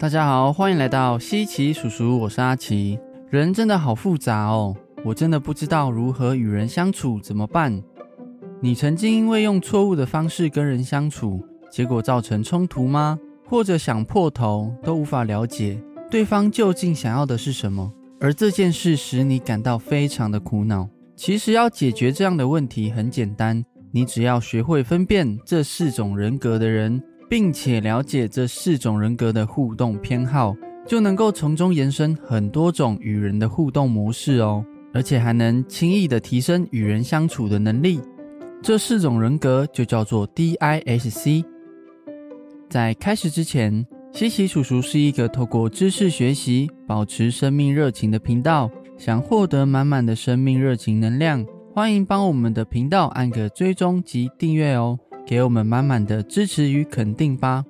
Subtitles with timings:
[0.00, 2.96] 大家好，欢迎来到西奇叔叔，我是阿奇。
[3.30, 4.72] 人真的好复杂哦，
[5.04, 7.82] 我真的不知道如何与人相处，怎么办？
[8.60, 13.18] 你曾经因为用错误的方式跟人相处，结果造成冲突吗？
[13.44, 20.88] 或者想破头都无法了解对方究竟想要的是什么，而这件事使你感到非常的苦恼。
[21.16, 27.02] 其实要解决这样的问题很简单，你只要学会分辨这四种人格的人。
[27.28, 34.64] 并且了解这四种人格的互动偏好，就能够从中延伸很多种与人的互动模式哦，
[34.94, 38.00] 而且还能轻易的提升与人相处的能力。
[38.62, 41.44] 这四种人格就叫做 DISC。
[42.68, 54.98] 在开始之前，西西叔叔是一个透过知识学习、保持生命热情的频道，想获得满满的生命热情能量，欢迎帮我们的频道按个追踪及订阅哦。
[55.28, 57.62] 给我们满满的支持与肯定吧。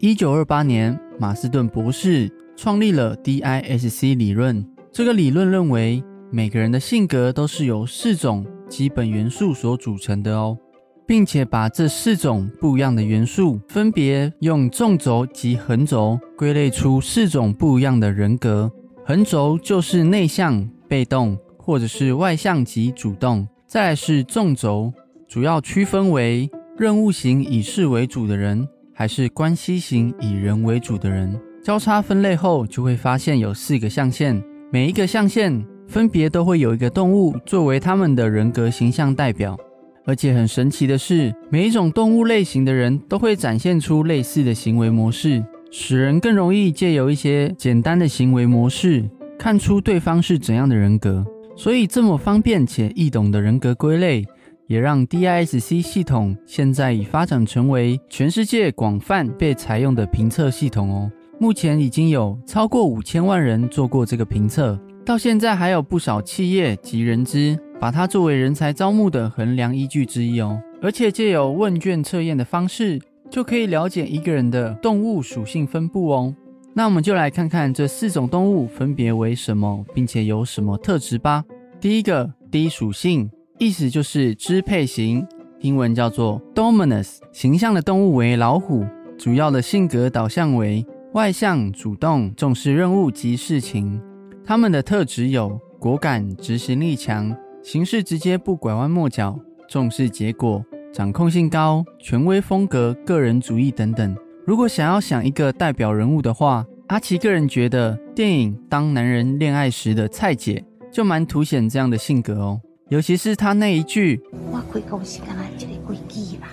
[0.00, 4.62] 一九二八年，马斯顿博士创立了 DISC 理论。
[4.92, 10.58] 这个理论认为，每个人的性格都是由四种基本元素所组成的哦，
[11.06, 18.70] 并且把这四种不一样的元素分别用纵轴及横轴归类出四种不一样的人格。
[19.06, 23.48] 横轴就是内向、被动，或者是外向及主动。
[23.66, 24.92] 再来是纵轴，
[25.26, 26.50] 主要区分为。
[26.78, 31.36] 任务型以事为主的人，还是关系型以人为主的人？
[31.60, 39.58] 交叉分类后，就会发现有四个象限，每一个象限分别都会有一个动物作为他们的人格形象代表。
[40.06, 49.04] 而且很神奇的是，每一种动物类型的人都会展现出类似的行为模式，使人更容易借由一些简单的行为模式
[49.36, 51.26] 看出对方是怎样的人格。
[51.56, 54.24] 所以，这么方便且易懂的人格归类。
[54.68, 61.10] 也让 DISC 系统现在已发展成为全世界广泛被采用的评测系统哦。
[61.40, 70.60] 目前已经有超过五千万人做过这个评测，到现在还有不少企业及人资把它作为人才招募的衡量依据之一哦。
[70.82, 76.34] 而且借由问卷测验的方式，就可以了解一个人的动物属性分布哦。
[76.74, 81.42] 那我们就来看看这四种动物分别为什么，并且有什么特质吧。
[81.80, 83.30] 第一个低属性。
[83.58, 85.26] 意思就是支配型，
[85.60, 87.16] 英文叫做 Dominus。
[87.32, 88.86] 形象的动物为老虎，
[89.18, 94.00] 主要的性格导向为外向、主动、重视任务及事情。
[94.44, 99.36] 他们的特质有果敢、执行力强、行事直接不拐弯抹角、
[99.68, 104.16] 重视结果、掌控性高、权威风格、个人主义等等。
[104.46, 112.60] 如果想要想一个代表人物的话，阿奇个人觉得电影《当男人恋爱时》的蔡姐就蛮凸显这样的性格哦。
[112.88, 114.18] 尤其是他那一句
[114.50, 116.48] ：“我开公司干那一个规矩啦，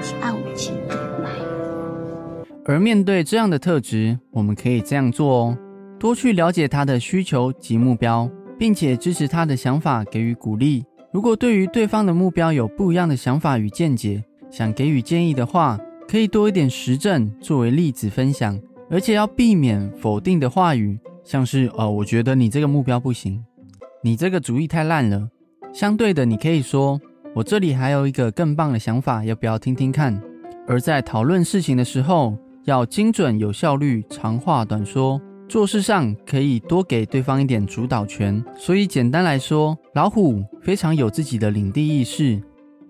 [0.00, 1.30] 是按我情来。”
[2.64, 5.58] 而面对这样的特质，我们可以这样做哦：
[5.98, 10.84] 多去了解他的需求及目标，并且支持他的想法，给予鼓励。
[11.12, 15.76] 如果对于对方的目标有不一样的想法与见解，想给予建议的话，
[16.06, 18.56] 可以多一点实证作为例子分享，
[18.88, 23.44] 而且要避免否定的话语，像是“哦，我觉得你这个目标不行。”
[24.04, 25.28] 你这个主意太烂了。
[25.72, 27.00] 相对的，你可以说
[27.34, 30.20] ：“我这里还有一个更棒的想法，要不要听听看？”
[30.66, 35.20] 而在讨论事情的时候，要精准、有效率、长话短说。
[35.48, 38.42] 做事上可以多给对方一点主导权。
[38.56, 42.42] 所以，简单来说，老虎非常有自己的领地意识。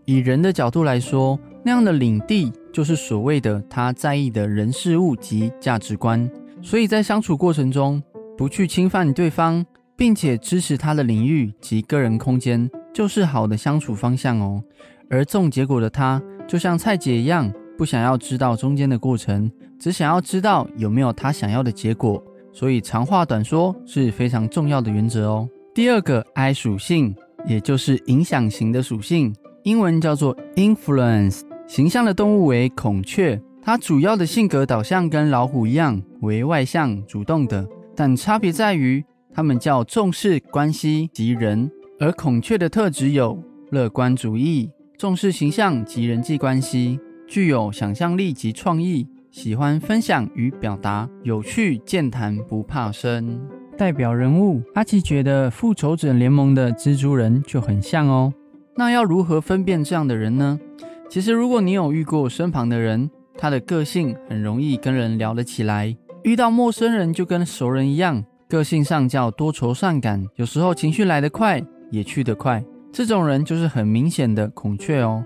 [0.04, 6.30] 以人的角度来说，那样的领地就是所谓的他在意的人事物及价值观。
[6.62, 8.02] 所以在相处过程中，
[8.36, 9.64] 不去侵犯对方。
[9.96, 14.62] 并且支持他的领域及个人空间，就是好的相处方向哦。
[15.08, 22.22] 而重结果的他，就像蔡姐一样，不想要知道中间的过程，只想要知道有没有他想要的结果。
[22.52, 25.48] 所以长话短说是非常重要的原则哦。
[25.74, 27.14] 第二个 I 属性，
[27.46, 31.40] 也就是影响型的属性，英文叫做 influence。
[31.66, 37.66] 形象的动物为孔雀，它主要的性格导向跟老虎一样，为外向主动的，
[37.96, 39.02] 但差别在于。
[39.34, 53.40] 他们较重视关系及人，而孔雀的特质有乐观主义、重视形象及人际关系，具有想象力及创意，喜欢分享与表达，有趣健谈，不怕生。
[53.78, 58.32] 代表人物阿奇觉得复仇者联盟的蜘蛛人就很像哦。
[58.76, 60.60] 那要如何分辨这样的人呢？
[61.08, 68.24] 其实如果你有遇过身旁的人，他的个性很容易跟人聊得起来，遇到陌生人就跟熟人一样。
[68.52, 72.62] 个性上较多愁善感，有时候情绪来得快，也去得快。
[72.92, 75.24] 这种人就是很明显的孔雀哦。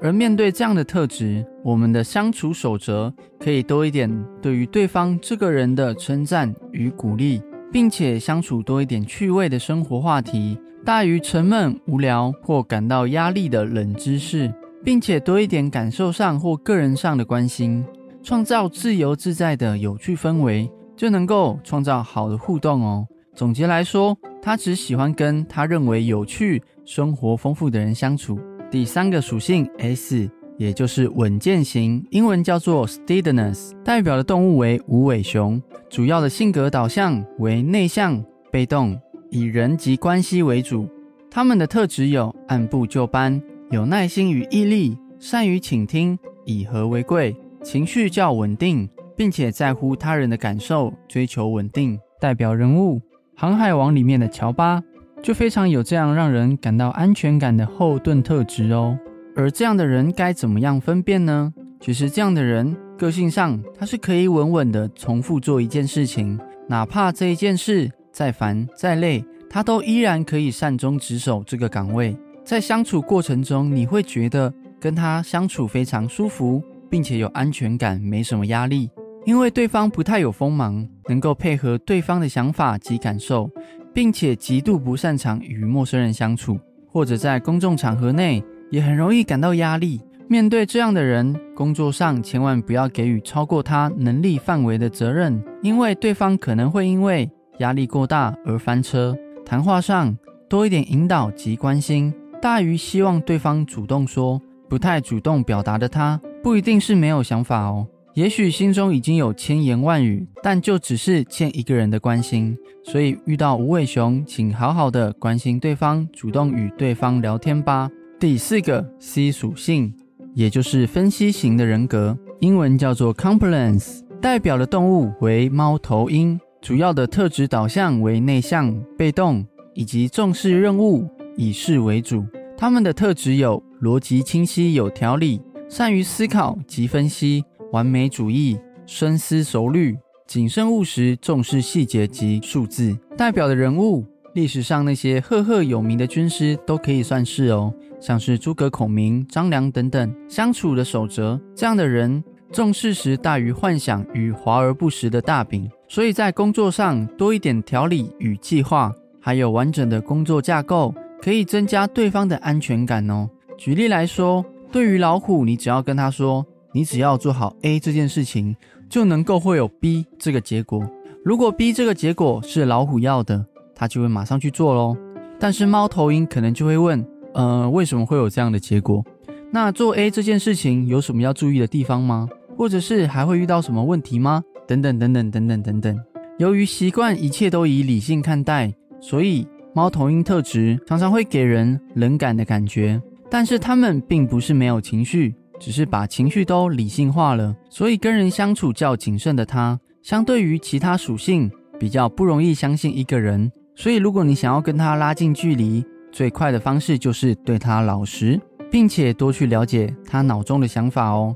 [0.00, 4.08] 而面对这样的特质，我们的相处守则可以多一点
[4.40, 7.42] 对于对方这个人的称赞与鼓励，
[7.72, 14.54] 并且相处多一点趣味的生活话题，大于沉闷无聊或感到压力的冷知识，
[14.84, 17.84] 并且多一点感受上或个人上的关心，
[18.22, 23.06] 创造自由自在的有趣氛围，就能够创造好的互动哦。
[23.36, 28.36] 总结来说，他只喜欢跟他认为有趣、生活丰富的人相处。
[28.68, 30.28] 第三个属性 S，
[30.58, 39.00] 也就是稳健型，英文叫做 steadiness，代表的动物为无尾熊，主要的性格导向为内向、被动，
[39.30, 40.88] 以人际关系为主。
[41.30, 43.40] 他们的特质有按部就班、
[43.70, 51.98] 有耐心与毅力、善于倾听、以和为贵、情绪较稳定，并且在乎他人的感受，追求稳定。
[52.20, 52.98] 代表人物
[53.36, 54.80] 《航海王》里面的乔巴。
[55.20, 58.96] 就非常有这样让人感到安全感的后盾特质哦。
[59.34, 61.52] 而这样的人该怎么样分辨呢？
[61.80, 66.38] 其实这样的人个性上，他是可以稳稳的重复做一件事情，
[66.68, 72.16] 哪怕这一件事再烦再累，他都依然可以善终职守这个岗位。
[72.44, 78.88] 在相处过程中，你会觉得跟他相处非常舒服，并且有安全感，没什么压力，
[79.28, 83.50] 因为对方不太有锋芒，能够配合对方的想法及感受。
[83.92, 88.40] 并且极度不擅长与陌生人相处，或者在公众场合内
[88.70, 90.00] 也很容易感到压力。
[90.28, 97.28] 面对这样的人，工作上千万不要给予超过他能力范围的责任，因为对方可能会因为
[97.58, 99.16] 压力过大而翻车。
[99.44, 100.16] 谈话上
[100.48, 104.40] 多一点引导及关心，大于希望对方主动说。
[104.68, 107.86] 不太主动表达的他，不一定是没有想法哦。
[108.18, 112.58] 也许心中已经有千言万语，但就只是欠一个人的关心。
[112.82, 117.88] 所以遇到无尾熊，请好好的关心对方，主动与对方聊天吧。
[118.18, 119.94] 第四个 C 属性，
[120.34, 132.26] 也就是分析型的人格，英文叫做 Compliance，代表的动物为猫头鹰，主要的特质导向为内向、被动以及重视任务、以事为主。
[132.56, 137.44] 他们的特质有逻辑清晰、有条理，善于思考及分析。
[137.72, 144.04] 完美主义、深思熟虑、谨慎务实、重视细节及数字，代表的人物，
[144.34, 150.14] 历史上那些赫赫有名的军师都可以算是哦，像是诸葛孔明、张良等等。
[150.28, 152.22] 相处的守则，这样的人
[152.52, 163.28] 重事实大于幻想与华而不实的大饼，所以在工作上多一点条理与计划，还有完整的工作架构，可以增加对方的安全感哦。
[163.58, 166.46] 举例来说，对于老虎，你只要跟他说。
[166.78, 168.54] 你只要做好 A 这件事情，
[168.88, 170.88] 就能够会有 B 这个结果。
[171.24, 173.44] 如果 B 这个结果是老虎要的，
[173.74, 174.96] 他就会马上去做喽。
[175.40, 177.04] 但是猫头鹰可能就会问：
[177.34, 179.04] 呃，为什么会有这样的结果？
[179.50, 182.28] 那做 A 这件事情有什么要注意的地方吗？
[182.56, 184.40] 或者是还会遇到什么问题吗？
[184.68, 185.98] 等等等等等等等等。
[186.38, 193.02] 由于习惯一切都以理性看待，所以猫头鹰特质常常会给人冷感的感觉。
[193.28, 195.34] 但是他们并不是没有情绪。
[195.58, 203.50] 只是把情绪都理性化了，所以跟人相处较谨慎的他，相对于其他属性比较不容易相信一个人。
[203.74, 208.40] 所以如果你想要跟他拉近距离，最快的方式就是对他老实，
[208.70, 211.34] 并且多去了解他脑中的想法哦。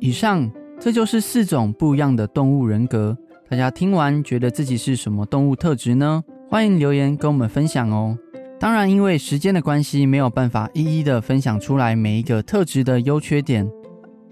[0.00, 3.16] 以上这就是四种不一样的动物人格，
[3.48, 6.22] 大家听完觉得自己是什么动物特质呢？
[6.48, 8.16] 欢迎留言跟我们分享哦。
[8.58, 13.68] 当然，因为时间的关系，没有办法一一的分享出来每一个特质的优缺点。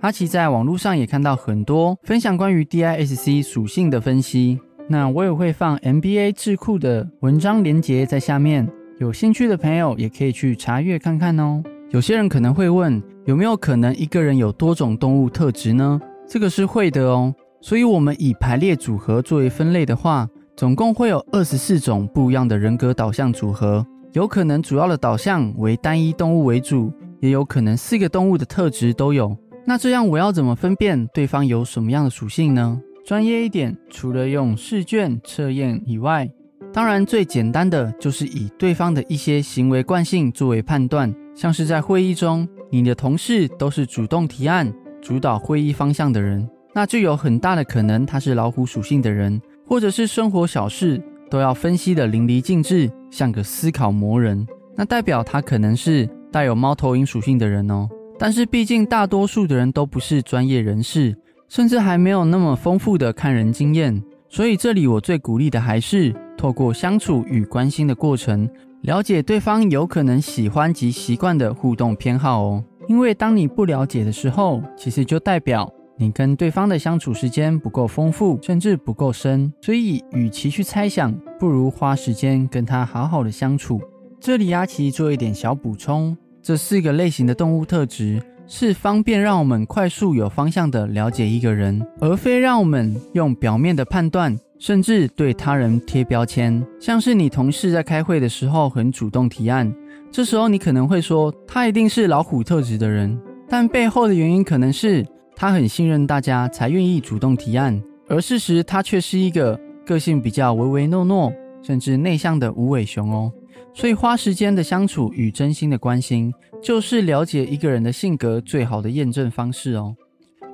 [0.01, 8.67] 阿奇在网络上也看到很多分享关于 DISC 属性的分析，那我也会放 MBA 智库的文章连结在下面，
[8.99, 11.63] 有兴趣的朋友也可以去查阅看看哦。
[11.91, 16.01] 有些人可能会问，有没有可能一个人有多种动物特质呢？
[16.27, 17.35] 这个是会的哦。
[17.61, 20.27] 所以，我们以排列组合作为分类的话，
[20.57, 23.87] 总共会有二十四种不一样的人格导向组合。
[24.13, 29.35] 有可能主要的导向为单一动物为主，也有可能四个动物的特质都有。
[29.65, 32.79] 那这样我要怎么分辨对方有什么样的属性呢？
[33.07, 36.31] 专业一点，除了用试卷测验以外，
[36.75, 41.13] 当然最简单的就是以对方的一些行为惯性作为判断。
[41.35, 51.03] 像是在会议中，你的同事都是主动提案、主导会议方向的人，那就有很大的可能他是老虎属性的人，或者是生活小事。
[51.31, 57.87] 都要分析的淋漓尽致，像个思考魔人，那代表他可能是带有猫头鹰属性的人哦。
[58.19, 61.15] 但是毕竟大多数的人都不是专业人士，
[61.49, 68.49] 甚至还没有那么丰富的看人经验，所以这里我最鼓励的还是透过相处与关心的过程，
[68.81, 72.65] 了解对方有可能喜欢及习惯的互动偏好哦。
[72.89, 79.53] 因为当你不了解的时候，其实就代表你跟对方的相处时间不够丰富，甚至不够深。
[79.61, 83.81] 所以，与其去猜想，不如花时间跟他好好的相处。
[84.21, 94.37] 这里阿奇做一点小补充：这四个类型的动物特质，是方便让我们快速有方向的了解一个人，而非让我们用表面的判断。
[94.59, 99.75] 甚至对他人贴标签，像是你同事在开会的时候很主动提案，
[100.09, 113.33] 这时候你可能会说他一定是老虎特质的人，但背后的原因可能是他很信任大家才愿意主动提案，而事实他却是一个个性比较唯唯诺诺，甚至内向的无尾熊哦。
[113.75, 119.95] 所以花时间的相处与真心的关心，就是了解一个人的性格最好的验证方式哦。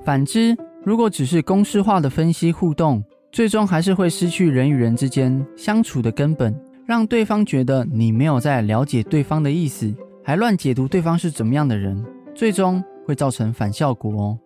[0.03, 9.93] 反之，如果只是公式化的分析互动，最终还是会失去人与人之间相处的根本，让对方觉得你没有在了解对方的意思，
[10.23, 14.39] 还乱解读对方是怎么样的人，最终会造成反效果哦。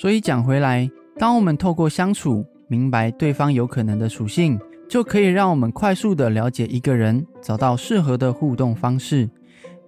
[0.00, 9.28] 所以讲回来，当我们透过相处明白对方有可能的属性，就可以让我们快速的了解一个人，找到适合的互动方式。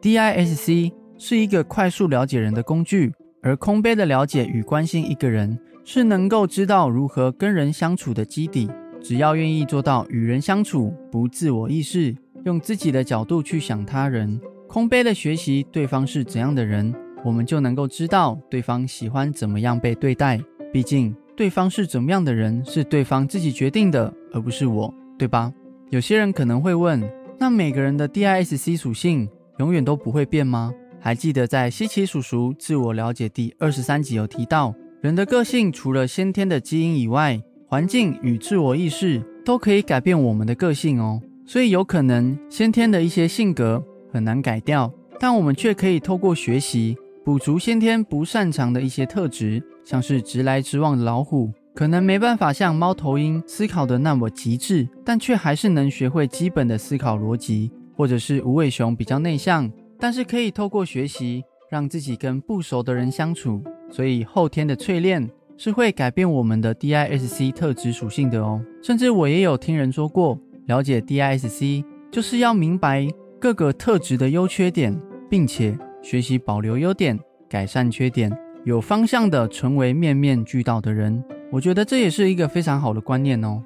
[0.02, 5.58] DISC 是一个快速了解人的工具，而空杯的了解与关心一个人。
[5.82, 8.68] 是能够知道如何跟人相处的基底。
[9.00, 12.14] 只要愿意做到与人相处不自我意识，
[12.44, 14.38] 用自己的角度去想他人，
[14.68, 20.40] 空杯的学习对方是怎样的人，我们就能够知道对方喜欢怎么样被对待。
[20.72, 25.52] 毕竟对方是怎么样的人，是对方自己决定的，而不是我，对吧？
[25.90, 27.02] 有些人可能会问：
[27.38, 30.72] 那每个人的 DISC 属性永远都不会变吗？
[30.98, 34.74] 还记得在西奇叔叔自我了解第二十三集有提到。
[35.00, 41.20] 人的个性除了先天的基因以外，环境与自我意识都可以改变我们的个性哦。
[41.44, 63.62] 所以有可能先天的一些性格很难改掉，但我们却可以透过学习补足先天不擅长的一些特质，像是直来直往的老虎，可能没办法像猫头鹰思考的那么极致，但却还是能学会基本的思考逻辑；或者是无尾熊比较内向，但是可以透过学习让自己跟不熟的人相处。
[63.88, 68.60] 所以后天的淬炼是会改变我们的 DISC 特质属性的哦。
[68.82, 70.36] 甚至我也有听人说过，
[70.66, 73.06] 了解 DISC 就是要明白
[73.38, 75.00] 各个特质的优缺点，
[75.30, 77.18] 并且学习保留优点，
[77.48, 78.30] 改善缺点，
[78.64, 81.22] 有方向的成为面面俱到的人。
[81.50, 83.62] 我觉得这也是一个非常好的观念哦。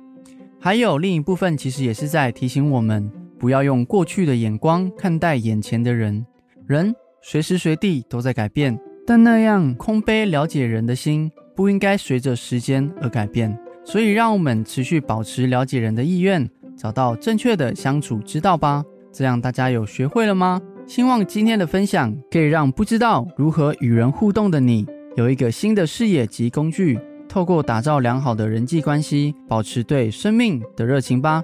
[0.61, 6.25] 还有另一部分，其实也是在提醒我们，不要用过去的眼光看待眼前的人。
[6.67, 8.79] 人随时随地都在改变。
[9.09, 18.85] 但那样空杯了解人的心不应该随着时间而改变，所以让我们持续保持了解人的意愿，找到正确的相处之道吧。
[19.13, 20.61] 这样大家有学会了吗？
[20.87, 31.43] 希望今天的分享可以让不知道如何与人互动的你有一个新的视野及工具，透过打造良好的人际关系，保持对生命的热情吧。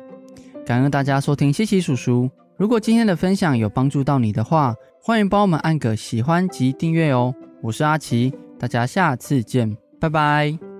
[0.65, 2.31] 感恩大家收听西奇叔叔。
[2.57, 7.35] 如果今天的分享有帮助到你的话，欢迎帮我们按个喜欢及订阅哦。
[7.63, 10.72] 我是阿奇，大家下次见，拜拜。